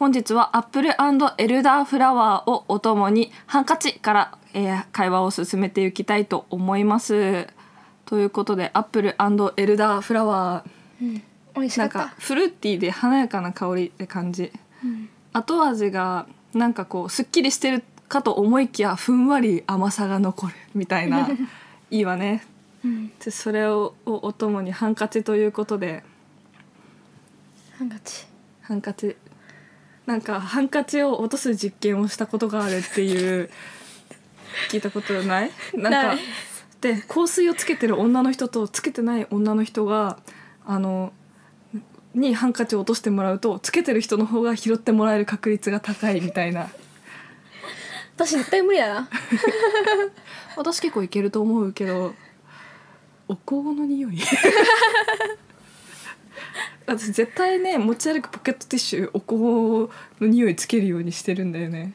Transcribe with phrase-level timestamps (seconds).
[0.00, 0.92] 本日はアップル
[1.36, 7.46] エルダーフラワーをお供にハンカチから、えー会話を進めていきたいと思います。
[8.06, 11.20] ということでアップルエルダーフラワー
[11.54, 14.50] 美味しかなんかフルーティーで華やかな香りって感じ、
[15.34, 21.28] 後味がなんかこうすっきりしてるかと思いきやふんわり甘さが残るみたいな
[21.90, 22.42] いいわね。
[22.82, 23.12] うん。
[23.22, 26.02] でそれををお供にハンカチということで。
[27.76, 28.24] ハンカチ。
[28.62, 29.14] ハンカチ
[30.10, 33.48] なんかハンカチを落とす実験をしたことがあるっていう
[34.68, 35.52] 聞いたことない？
[35.72, 36.22] なんか
[36.80, 40.18] で香水をつけてる女の人とつけてない女の人が
[40.66, 41.12] あの
[42.12, 46.68] にハンカチを落としてもらうとつけてる人の方が拾ってもらえる確率が高いみたいな。
[48.16, 49.08] 私絶対無理だな。
[50.56, 52.16] 私結構いけると思うけど
[53.28, 54.18] お香の匂い？
[56.90, 61.92] 私絶対ね持ち歩くポケットティッシュお香の匂いつけるようにしてるんだよね。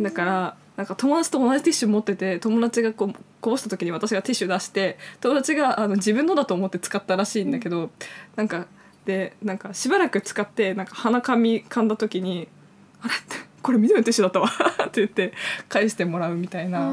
[0.00, 7.90] だからなんか友達と同じティッシュ持ってて友達がこうこぼした時に私がティッシュ出して友達があの自分のだと思って使ったらしいんだけど、
[8.34, 8.66] なんか
[9.04, 12.48] でなんかしばらく使ってなんか鼻かみ噛んだ時に
[13.00, 14.50] 「あれ?」って「これ緑のティッシュだったわ」
[14.86, 15.32] って言って
[15.68, 16.92] 返してもらうみたいな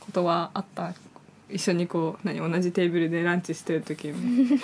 [0.00, 0.94] ことはあった。
[1.50, 4.58] 一緒にこう何同じテーブルでランチしてる時にっ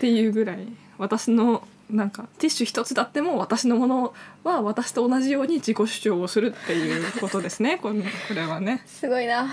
[0.00, 0.66] ていうぐらい
[0.98, 7.78] 私のなんかティッシュ一つだっても私のものは私と同じように自己主張をするっていうことですね。
[7.78, 8.82] このこれはね。
[8.86, 9.46] すごいな、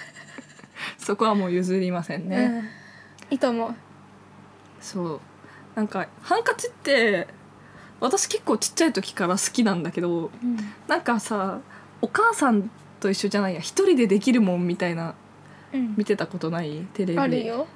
[0.98, 3.34] そこはもう譲りませんね、うん。
[3.34, 3.74] いいと思う。
[4.80, 5.20] そう。
[5.74, 7.28] なんかハンカチって
[8.00, 10.30] 私結構ちっちゃい時から好きなんだけど
[10.88, 11.60] なんかさ
[12.02, 15.14] お母さんと一緒じゃないや一人でできるもんみたいな
[15.72, 15.94] うん。
[15.96, 16.86] 見てたことない？
[16.94, 17.18] テレビ。
[17.18, 17.66] あるよ、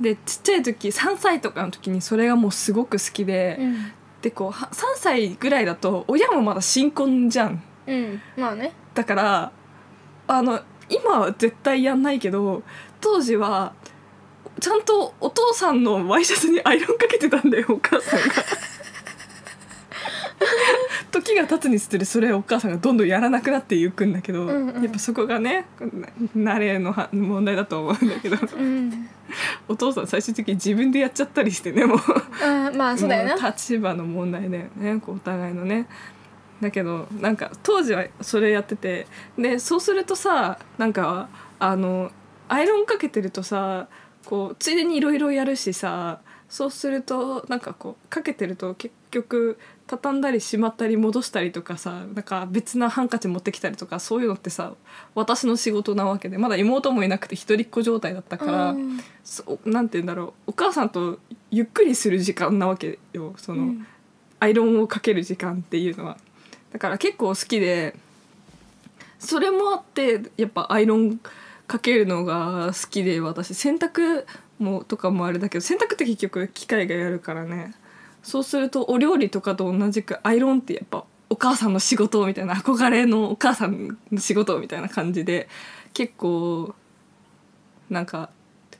[0.00, 3.92] でちっちゃい時3歳とかの時にそれがもうすごく好きで、うん。
[4.22, 7.62] でこうは3歳ぐらいだと親もまだ新婚じゃん。
[7.86, 8.72] うん、まあね。
[8.94, 9.52] だから
[10.28, 12.62] あの今は絶対やんないけど
[13.00, 13.74] 当時は
[14.60, 18.26] ちゃんとお父さんのワイシャツにアイロンかけてたんだよお母さんが。
[21.12, 24.82] 時が経つにつれそれをお母さんがどんどんやらなくなっていくんだけど、うんうん。
[24.82, 25.66] やっぱそこがね
[26.34, 28.36] な慣れのは問題だと思うんだけど。
[28.56, 29.08] うん。
[29.68, 31.98] お父さん最終的に自分でやっちゃったりしてねもう。
[32.42, 33.36] あまあそうだよな。
[33.36, 35.86] も立場の問題だよねこうお互いのね。
[36.60, 39.06] だけどなんか当時はそれやってて
[39.36, 41.28] でそうするとさなんか
[41.58, 42.10] あの
[42.48, 43.88] アイロンかけてるとさ
[44.24, 54.74] こうついでにいろいろやるしさそうするとなんかこうかけてると結局畳んだりしまったり戻したりとかさなんか別なハンカチ持ってきたりとかそういうのってさ
[55.14, 58.70] 私の仕事なわけでまだ妹もいなくて一人っ子状態だったから。
[58.70, 59.00] うん。
[59.24, 61.18] そうなんて言うんだろうお母さんと
[61.50, 63.34] ゆっくりする時間なわけよ。
[63.36, 63.86] その、うん。
[64.40, 66.16] アイロンをかける時間っていうのは。
[66.72, 67.94] だから結構好きで
[69.18, 71.20] それもあってやっぱアイロン
[71.66, 73.54] かけるのが好きで私。
[73.54, 74.24] 洗濯
[74.58, 77.74] もとかもあれだけど洗濯って結局機械がやるからね
[78.22, 85.48] そうするとお料理とかと同じくアイロンってやっぱお母さんの仕事みたいな憧れのお母さんの仕事みたいな感じで
[85.94, 86.74] 結構
[87.90, 88.30] なんか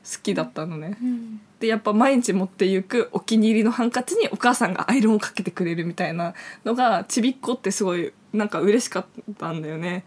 [0.03, 0.97] 好きだったのね。
[1.01, 6.33] うんでやっぱ毎日持っていくお気に入りのハンカチにお母さんがアイロンをかけてくれるみたいな
[6.65, 9.05] のがちびっこってすごいなんか嬉しかっ
[9.39, 10.03] たんだよね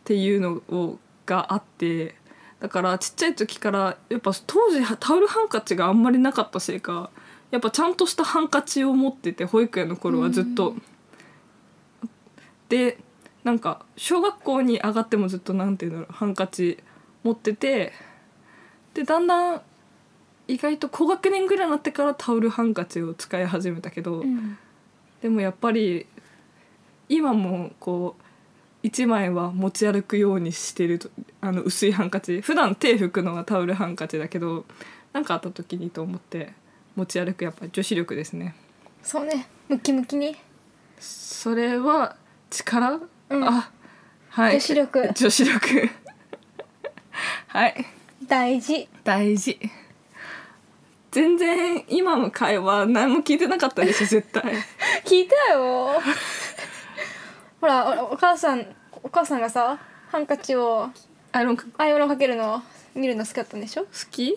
[0.00, 2.16] っていうのをがあって
[2.58, 7.10] だからちっちゃい時からやっぱ当時タオルハンカチがあんまりなかったせいか
[7.50, 10.74] やっぱちゃんとしたハンカチを持ってて保育園の頃はずっと。
[12.68, 12.98] で
[13.44, 16.78] なんか小学校に上がってもずっとなんていうんだろうハンカチ
[17.22, 17.92] 持ってて
[18.94, 19.62] でだんだん
[20.48, 24.58] 意外と高学年ぐらいになってからタオルハンカチを使い始めたけど、うん。
[25.22, 26.06] でもやっぱり
[27.08, 28.16] 今もこ
[28.82, 31.10] う1枚は持ち歩くようにしてると
[31.40, 32.40] あの薄いハンカチ。
[32.40, 34.64] 普段手拭くのはタオルハンカチだけど
[35.12, 36.52] 何かあった時にと思って
[36.96, 38.54] 持ち歩くやっぱり女子力ですね。
[39.02, 39.46] そうね。
[39.68, 40.36] ムキムキに。
[40.98, 42.16] それは
[42.50, 42.98] 力、
[43.30, 43.44] うん。
[43.48, 43.70] あ
[44.30, 44.52] はい。
[44.54, 45.12] 女子力。
[45.14, 45.90] 女子力。
[47.48, 47.86] はい。
[48.26, 48.88] 大事。
[49.04, 49.58] 大事。
[51.10, 54.42] 全然今の会話何も聞いてなかったでしょ 絶対。
[55.04, 56.00] 聞いたよ。
[57.60, 58.66] ほらおお母さん
[59.02, 59.78] お母さんがさ
[60.08, 60.90] ハンカチを
[61.32, 62.62] アイロンか好アイロンかけるの
[62.94, 63.86] 見るの好きだったんでしょ？
[64.10, 64.36] き？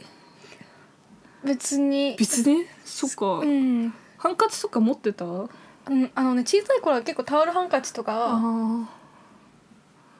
[1.44, 2.16] 別に。
[2.18, 2.66] 別に？
[2.86, 5.26] そっか、うん、ハンカチとか持ってた？
[5.26, 5.48] あ
[5.90, 8.14] うん、あのね小さい頃は結構タオルハンカチとか。
[8.16, 8.90] あ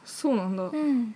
[0.06, 1.14] そうなんだ、うん。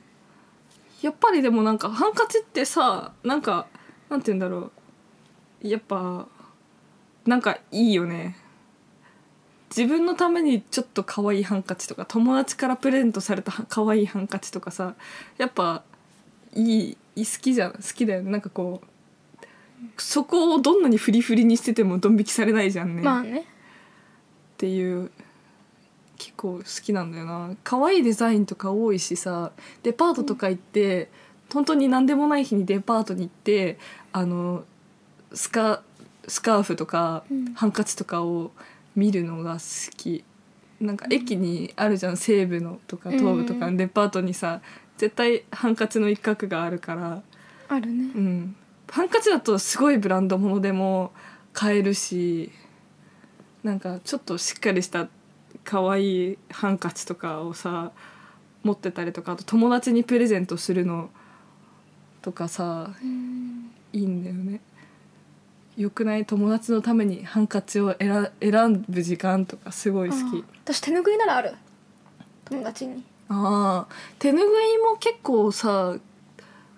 [1.02, 3.68] やっぱりでもなんかハンカチってさなんか
[4.10, 4.72] なんて言うんだろ
[5.64, 5.68] う。
[5.68, 6.28] やっぱ
[7.26, 8.38] なんかいいよね。
[9.76, 14.94] 自分のためにちょっと可愛いハンカチとか友達からプレゼントされた可愛いハンカチとかさ
[15.40, 15.84] やっぱ
[16.54, 17.72] いいいい好きじゃん。
[17.72, 18.30] 好きだよね。
[18.30, 18.88] なんかこう
[19.98, 23.40] そこをどんなにフリフリにしててもドン引きされないじゃんね、まあね。
[23.40, 23.44] っ
[24.58, 25.12] ていう
[26.18, 27.52] 結構好きなんだよな。
[27.64, 29.52] 可愛いデザインとか多いしさ。
[29.84, 31.10] デパートとか行って、
[31.54, 33.78] 本当に何でもない日にデパートに行って
[34.12, 34.64] あの
[35.34, 35.84] スカ
[36.28, 37.54] スカーフとか、うん。
[37.54, 38.52] ハンカチとかを
[38.96, 40.24] 見るのが好き。
[40.80, 44.62] なんか駅にあるじゃん西武のとか東武とかうんのデパートにさ
[44.98, 47.22] 絶対ハンカチの一角があるから、
[47.70, 48.12] あるね。
[48.16, 48.56] うん、
[48.94, 51.14] ハンカチだとすごいブランドものでも
[51.52, 52.52] 買えるし
[53.64, 55.08] なんかちょっとしっかりした
[55.64, 57.92] 可愛いハンカチとかをさ
[58.62, 61.10] 持ってたりとかあと友達にプレゼントするの
[62.22, 64.62] とかさうんいいんだよね。
[65.76, 70.46] よくない友達のためにハンカチを選選ぶ時間とかすごい好き。
[70.66, 71.56] 私手拭いならある
[72.46, 74.40] 友達にああ手拭い
[74.78, 75.98] も結構さ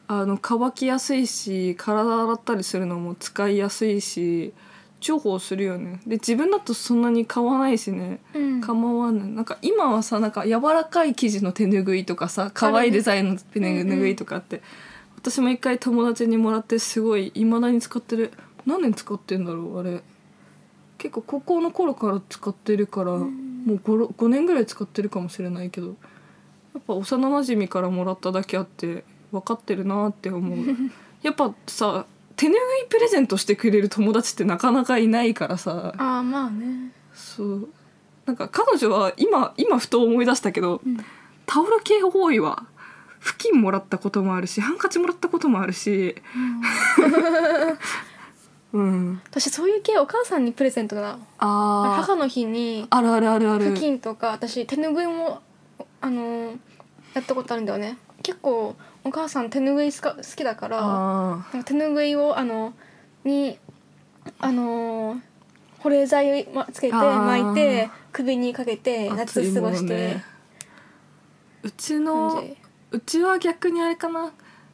[0.08, 4.54] あの乾きやすいし体洗ったりするのも使いやすいし
[5.02, 6.00] 重宝するよね。
[6.06, 8.20] で自分だとそんなに買わないしね。
[8.34, 8.62] うん。
[8.62, 14.62] 構わないなんか今はさなんか柔らかい生地の手拭いとかさ可愛いデザインの手拭いとかって、
[15.18, 18.32] 私も一回友達にもらってすごい未だに使ってる。
[18.66, 20.02] 何年使ってんだろうあれ。
[20.98, 23.28] 結構高校の頃から使ってるから、も
[23.74, 25.94] う 5, 5年ぐらい使ってるかもしれないけどや
[26.80, 30.60] っぱ幼馴染からもらっただけあって分かってるなって思う。
[31.22, 32.06] やっぱさ
[32.36, 32.54] 手拭い
[32.90, 35.94] プレゼントしてくれる友達ってなかなかいないからさ。
[35.98, 36.92] ああまあね。
[37.14, 37.70] そう。
[38.26, 40.98] なんか彼女は今今ふと思い出したけど、うん。
[41.46, 42.66] タオル系多いわ。
[43.20, 46.16] 布巾もらったこともあるしハンカチもらったこともあるし。
[48.74, 49.22] うん。
[49.32, 51.20] 私そういう系お母さんにプレゼントだな。
[51.40, 53.66] あ母の日にああるあるあるある。
[53.72, 55.42] 布巾とか私手拭いも
[56.02, 56.58] あのー
[57.14, 57.98] やったことあるんだよね。
[58.22, 58.76] 結構
[59.06, 62.74] お母さん手拭いすか好きだからあなんか手拭いをあの
[63.24, 63.58] に
[64.40, 65.20] あのー
[65.86, 70.24] 保冷剤まつけて巻いて首にかけてー夏過ごしてね。
[71.62, 72.58] うち感のじ。
[72.90, 74.34] うちは逆にあれかな。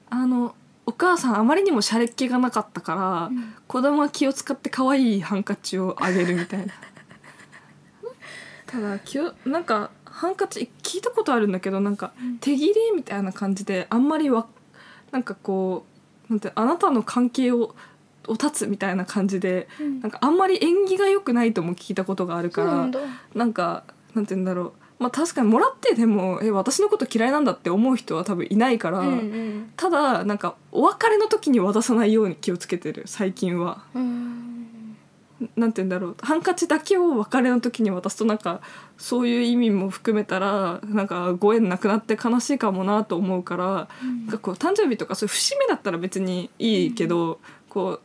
[0.09, 0.55] あの
[0.85, 3.53] お母さんあまりにもシャレっ気がなかったから、うん。
[3.67, 6.73] 子供は気を使って可愛いハンカチをあげるみたいな。
[8.65, 12.37] ただ気をなんかハンカチ聞いたことあるんだけどなんかうん。
[12.37, 14.47] 手切りみたいな感じであんまりわ
[15.11, 15.85] なんかこ
[16.29, 17.75] うなんてあなたの関係を
[18.27, 19.99] を断つみたいな感じでうん。
[20.01, 22.89] なんかあんまり縁起が良くないとも聞いたことがあるから
[23.33, 24.73] なんかなんて言うんだろう。
[24.99, 33.83] まあ確かにもらってでもえ私のこと嫌いなんだって思う人は多分いないから、うんただなんかお別れの時に渡さないように気をつけてる最近は。
[33.95, 34.30] うんうん
[35.55, 36.15] なんて言うんだろう。
[36.21, 38.61] ハンカチだけを別れの時に渡すとなんか
[38.97, 47.39] そういう意味も含めたらなんかご縁なくなって悲しいかもなと思うから、なんかこう誕生日とかそういう節目だったら別にいいけど、
[47.69, 47.99] こ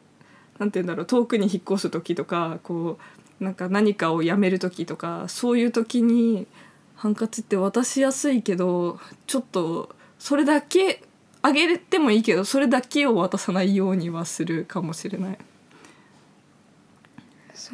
[0.59, 1.07] うなんて言うんだろう。
[1.07, 2.99] 遠くに引っ越す時とかこ
[3.41, 6.47] うなんか何かをやめる時とかそういう時に
[6.95, 11.03] ハンカチって渡しやすいけどちょっとそれだけ
[11.43, 15.39] あげてもいいけどそれだけを渡さないようにはするかもしれない。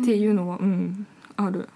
[0.00, 1.68] っていうのはうんある。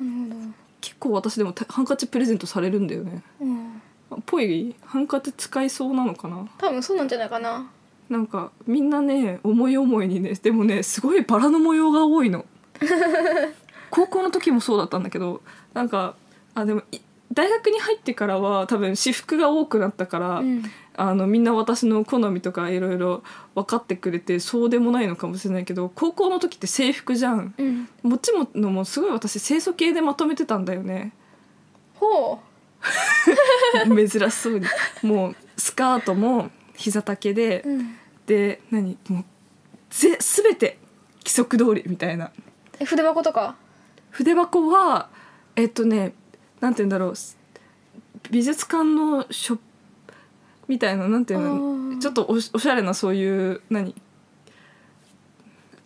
[0.00, 3.22] なる結構私でもてハンカチプレゼントされるんだよね。
[3.38, 3.82] ほどうん。
[4.10, 6.46] あぽいハンカチ使いそうなのかな？
[6.58, 7.70] 多分そうなんじゃないかな。
[8.08, 12.44] なんかみんなね思い思いにねでもねすごいバラの模様が多いの。
[13.90, 15.42] 高校の時もそうだったんだけど
[15.74, 16.14] なんか
[16.54, 16.98] あでもい
[17.32, 20.62] 大学に入ってからは多分私服が多くなったから、うん。
[20.94, 23.22] あのみんな私の好みとかいろいろ
[23.54, 27.54] 分かってくれてそうでもないのかもしれないけど高校の時って制服じゃん。
[27.56, 27.88] うん。
[28.02, 31.12] 持ち物もすごい私清楚系でまとめてたんだよね。
[31.94, 32.40] ほ
[33.86, 34.66] 珍しそうに。
[35.02, 37.96] もうスカートも膝丈で、ううん。
[38.26, 39.24] で何もう
[39.90, 40.78] ぜ全て
[41.20, 42.32] 規則通りみたいな。
[42.78, 43.56] え筆箱とか？
[44.10, 45.08] 筆箱は
[45.56, 46.14] えっとね
[46.62, 47.14] なんて言うんだろう。
[48.30, 50.14] 美術館のショップ
[50.68, 51.98] みたいななんていうあのー。
[51.98, 53.94] ちょっとおしゃれなそういう何？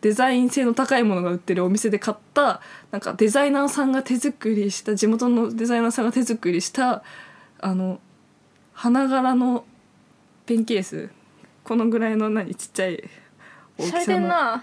[0.03, 7.03] デザイン性の高いものが売ってるお店で買ったなんかデザイナーさんが手作りした地元のデザイナーさんが手作りした
[7.59, 7.99] あの
[8.73, 9.65] 花柄の
[10.45, 11.11] ペンケース。
[11.65, 12.55] このぐらいの何？
[12.55, 13.03] ちっちゃい
[13.79, 14.63] 大しゃれてきさ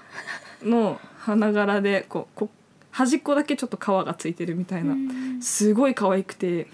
[0.63, 2.49] のの花柄でこうこ
[2.93, 5.41] 端っこだけちょっと皮がついてるみたいな、うん。
[5.41, 6.67] すごい可愛くて。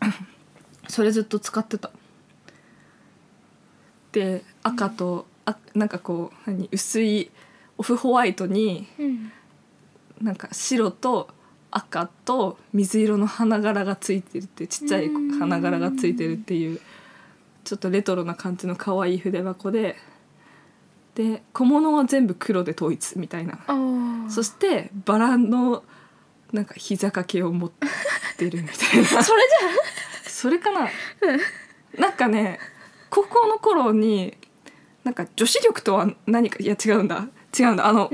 [0.88, 1.90] それずっと使ってた。
[4.12, 6.68] で赤と、あなんかこう何？
[6.70, 7.30] 薄い
[7.78, 9.32] オフホワイトにうん。
[10.20, 11.28] なんか白と
[11.72, 15.38] 赤と水色の花柄がついてるってちっちゃいうん。
[15.40, 16.80] 花柄がついてるっていう
[17.64, 19.96] ちょっとレトロな感じの可愛い筆箱で。
[21.14, 23.58] で小物は全部黒で統一みたいな
[24.28, 25.82] そしてバラの
[26.52, 27.70] なんか膝掛けを持っ
[28.36, 29.04] てるみたいな。
[29.22, 29.42] それ
[30.24, 30.88] それかな。
[31.98, 32.58] なんかね
[33.10, 34.36] 高校の頃に
[35.04, 37.26] なんか女子力とは何かいや違うんだ。
[37.58, 37.86] 違うんだ。
[37.86, 38.10] あの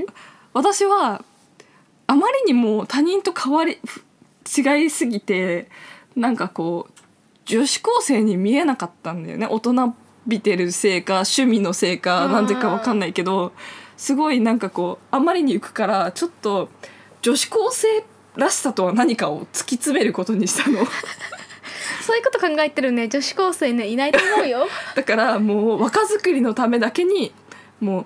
[0.53, 1.23] 私は
[2.07, 3.79] あまりにも他人と変わり
[4.57, 5.69] 違いすぎて
[6.15, 6.99] なんかこう
[7.45, 9.47] 女子高生に見えなかったんだよね。
[9.49, 9.95] 大人
[10.27, 13.53] びてるせいか趣味のせいかなんでかわかんないけど
[13.99, 16.69] すごいなんかこうあまりに行くからちょっと
[17.21, 17.85] 女子高生
[18.37, 20.79] らしさとは何かを突き詰めることにしたの。
[22.01, 23.09] そういうこと考えてるね。
[23.09, 24.67] 女子高生ねいないと思うよ。
[24.95, 27.33] だからもう若作りのためだけに
[27.81, 28.05] もう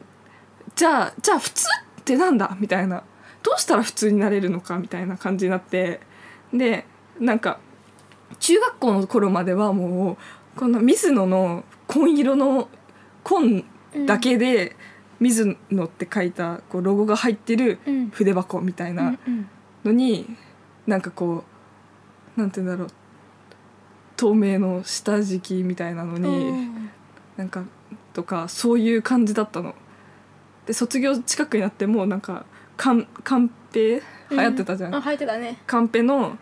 [0.75, 1.67] じゃあじゃあ普通
[2.01, 2.57] ってなんだ？
[2.59, 3.03] みたいな。
[3.43, 5.99] どうしたら普通になれるのかみたいな感じになって。
[6.51, 6.87] で
[7.19, 7.59] なんか
[8.39, 10.17] 中学校の頃まではも
[10.55, 12.67] うこの水野の紺色の
[13.23, 13.63] 紺
[14.07, 14.75] だけで
[15.23, 18.09] 水野って書いたこうロゴが入ってるうん。
[18.09, 19.49] 筆箱みたいなうん
[19.83, 20.27] のに
[20.85, 21.43] なんかこ
[22.37, 22.93] うなんて言うんだろう。
[24.15, 26.51] 透明の下敷きみたいなのうに。
[26.51, 26.89] ん。
[27.37, 27.63] なんか
[28.13, 29.75] とかそういう感じだったの。
[30.65, 32.45] で卒業近くになってもうなんか
[32.77, 34.95] カンカンペ流行ってたじゃん。
[34.95, 35.57] あ入ってたね。
[35.65, 36.37] カンペの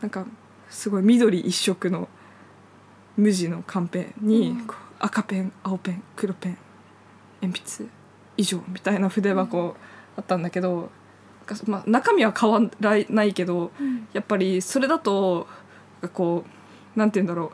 [0.00, 0.26] なんか
[0.68, 2.08] すごい緑一色の
[3.16, 4.56] 無地のカンペに、
[4.98, 6.58] 赤ペン青ペン黒ペン
[7.42, 7.88] 鉛筆
[8.36, 9.76] 以上みたいな筆箱
[10.16, 10.90] あったんだけど、
[11.66, 14.08] まあ、中身は変わらないけどうん。
[14.12, 15.46] やっぱりそれだと
[16.12, 16.44] こ
[16.96, 17.50] うなんて言うんだろう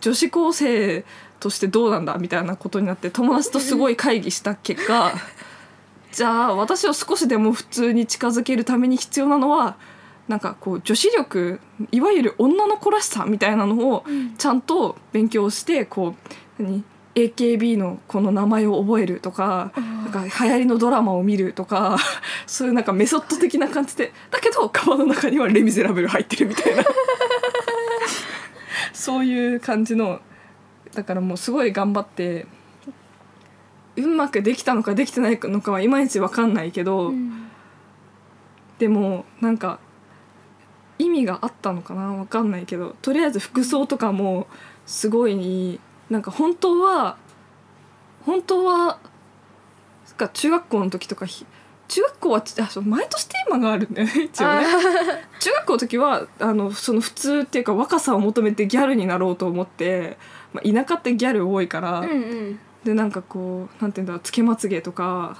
[0.00, 1.04] 女子高生
[1.40, 5.12] としてどうなんだみたいなことになって友達とすごい会議した結果
[6.12, 9.76] じゃあ私を少しでも普通に近づけるために必要なのは
[10.28, 11.60] なんかこう女子力
[11.92, 14.34] いわゆる女の子らしさみたいなのをうん。
[14.36, 16.14] ちゃんと勉強してこ
[16.58, 19.72] う何 AKB のこの名前を覚えるとか
[20.06, 21.96] なんか流行りのドラマを見るとか
[22.46, 26.84] そういうなんかメソッド的な感じでだけどカバンの中には「レ・ミゼラブル」入ってるみたいな。
[28.92, 30.20] そういう感じの
[30.94, 32.46] だからもうすごい頑張って
[33.96, 37.50] うまくできたのかできてないのかはいまいち分かんないけど、うん。
[38.78, 39.78] でもなんか
[40.98, 44.46] 意味があったのかな分かんないけどとりあえず服装とかも
[44.86, 47.16] すごいなんか本当は
[48.24, 48.98] 本当は
[50.16, 51.46] か中学校の時とかひ
[51.88, 54.66] 中学校はあそう毎年テーマがあるんだよね 一応ね。
[55.38, 60.18] 中学校の時はあのその普通っていうか若さを求めてギャルになろうと思って、
[60.52, 62.58] まあ、田舎ってギャル多いから、うんうん。
[62.84, 65.36] でなんかこうなんていうんだろうつけまつげとか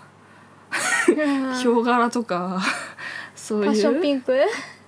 [1.09, 1.15] うん
[1.55, 2.61] ヒョウ柄とか
[3.35, 3.71] そういう。
[3.71, 4.41] ファッションピンク？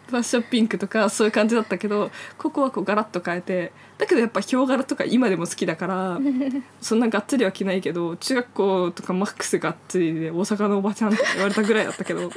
[0.08, 6.18] ファッションピンクとかそういう感じだったけどここはこうガラッと変えてだけどやっぱヒョウ柄とか今でも好きだから
[6.80, 12.30] そんながっつりは着ないけど中学校とかマックスがっつりで大阪のおばちゃんって言われたぐらいだったけど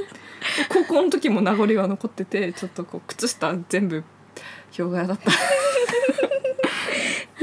[0.70, 4.04] 高校の時も名残は残っててちょっとこう靴下全部
[4.72, 5.32] ヒョウ柄だった。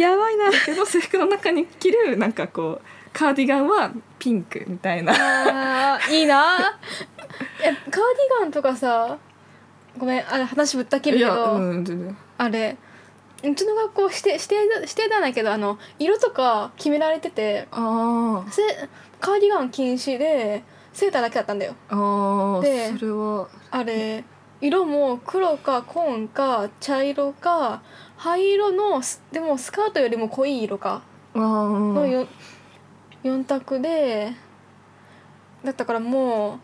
[0.01, 0.51] やばいな。
[0.65, 5.99] けど制服の中に着るなんかこうカーディガンはピンクみたいな。
[6.11, 6.79] いいな。
[7.61, 7.95] えカーディ
[8.41, 9.19] ガンとかさ
[9.99, 12.17] ごめんあれ話ぶった切るいやけど、うん全然。
[12.39, 12.77] あれ
[13.45, 18.51] うちの学校指定指定指定ではないけどあの色とか決められててあー。
[18.51, 18.63] せ
[19.21, 20.63] カーディガン禁止で
[20.93, 21.75] セーターだけだったんだよ。
[21.89, 23.49] あーでそれは。
[23.71, 24.25] あれ
[24.61, 27.83] 色も黒か紺か茶色か
[28.17, 31.03] 灰色のスでもスカートよりも濃い色か。
[31.35, 32.27] あのー
[33.23, 34.33] 4, 4択で
[35.65, 36.59] だったからもう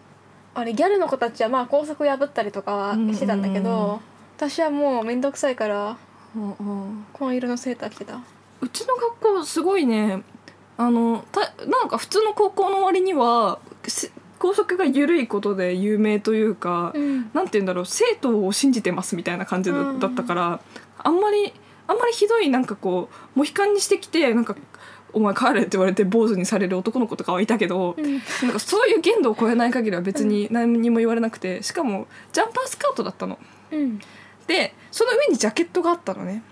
[0.55, 4.01] あれギャルの子たちはまあ校則破ったりとかはしてたんだけど、うんうんうん
[4.37, 5.97] 私はもう面倒くさいから
[6.35, 7.07] うんうん。
[7.13, 8.21] 紺色のセーター着てた。
[8.61, 10.25] うちの学校すごいね。
[10.77, 17.31] あのたなんか普通の高校の割にはせ校則が緩いことで有名というか、うん。
[17.33, 20.61] なんて言うんだろう生徒を信じてますみたいな感じだ,、ったから
[20.99, 21.53] あんまり
[21.87, 24.57] あんまりひどいなんかこうモヒカンにしてきてなんか
[25.15, 28.21] お前帰れ」って言われて坊主にされる男の子とかはいたけど、うん。
[28.43, 33.39] なんかそういう限度を超えない限りは別に何にも言われなくてしかもジャンパースカートだったの。
[33.71, 33.99] うん。
[34.47, 36.43] でその上にジャケットがあったのね。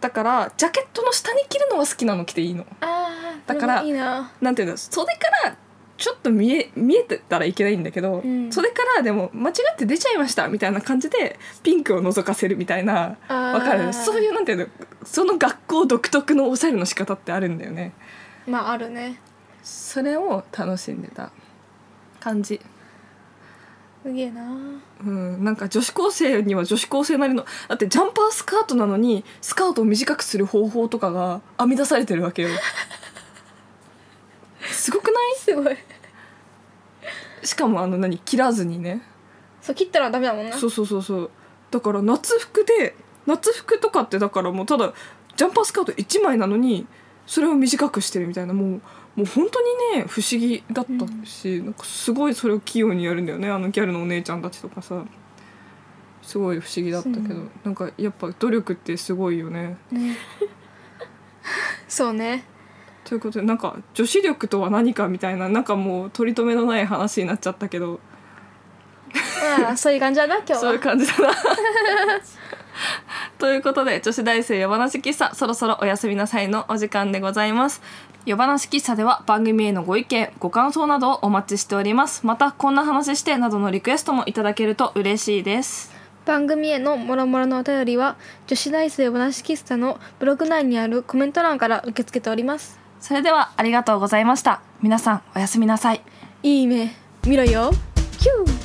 [0.00, 2.66] だからジャケットの下に着るのは好きなの着ていいの。
[3.46, 4.32] だからいいな。
[4.40, 5.56] なんていうの袖から
[5.98, 8.50] ちょっと見え見えてたらいけないんだけど、うん。
[8.52, 13.92] 袖からでも間違って出ちゃいましたみたいな感じでピンクを覗かせるみたいなわかる？
[13.92, 14.66] そういうなんていうの
[15.04, 17.92] その学校独特のおしゃれの仕方ってあるんだよね。
[18.46, 19.20] まああるね。
[19.62, 21.32] それを楽しんでた。
[22.20, 22.60] 感じ。
[24.04, 24.42] すげえな。
[25.04, 32.48] うん、なんか女子高生には女子高生なりのだってジャンパースカートなのにスカートを短くする方法とかが編み出されてるわけよ
[35.48, 35.76] すごい。
[37.42, 39.02] しかもあの何切らずにね。
[39.62, 40.56] そう切ったらダメだもんな。
[40.56, 41.30] そうそうそうそう。
[41.70, 42.94] だから夏服で
[43.26, 44.92] 夏服とかってだからもうただ
[45.36, 46.86] ジャンパースカート1枚なのに
[47.26, 48.54] それを短くしてるみたいな。
[48.54, 48.80] もう
[49.16, 49.60] もう本当
[49.94, 53.50] にね不思議だったし、なんかすごいそれを器用にやるんだよね。
[53.50, 55.04] あのギャルのお姉ちゃんたちとかさ。
[56.28, 59.78] すごい不思議だったけど、うんなんかやっぱ努力ってすごいよね。
[59.90, 60.14] ね。
[61.88, 62.44] そうね
[63.08, 68.00] ということでなんか女子力とは何かみたいななんかもう取り留めのない話になっちゃったけど
[69.62, 71.34] まあそういう感じだな 今日はそういう感じだな。
[73.38, 77.80] ということで女子大生夜話喫茶そろそろおやすみなさいのお時間でございます。
[78.26, 82.26] 夜話喫茶では番組へのご意見ご感想などをお待ちしております。
[82.26, 85.96] またこんな話してなどのリクエストもいただけると嬉しいです。
[86.26, 88.16] 番組へのもろもろのお便りは
[88.48, 94.60] 女子大生話喫茶のブログ内にあるコメント欄から受け付けておりますそれではありがとうございました。
[94.82, 96.02] 皆さんおやすみなさい。
[96.42, 96.94] いい夢
[97.26, 97.70] 見ろよ
[98.18, 98.57] キュー